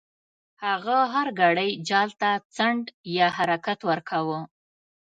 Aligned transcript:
هغه 0.65 0.97
هر 1.13 1.27
ګړی 1.41 1.69
جال 1.89 2.09
ته 2.21 2.31
څنډ 2.55 2.83
یا 3.17 3.27
حرکت 3.37 3.79
ورکاوه. 3.89 4.39